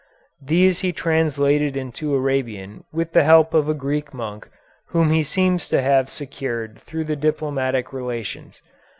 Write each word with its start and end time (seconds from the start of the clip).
These 0.41 0.79
he 0.79 0.91
translated 0.91 1.77
into 1.77 2.15
Arabian 2.15 2.85
with 2.91 3.11
the 3.13 3.23
help 3.23 3.53
of 3.53 3.69
a 3.69 3.75
Greek 3.75 4.15
monk, 4.15 4.49
whom 4.87 5.11
he 5.11 5.21
seems 5.23 5.65
also 5.65 5.77
to 5.77 5.83
have 5.83 6.09
secured 6.09 6.79
through 6.81 7.03
the 7.03 7.15
diplomatic 7.15 7.93
relations. 7.93 8.63